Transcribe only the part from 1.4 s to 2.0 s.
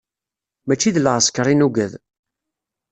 i nugad.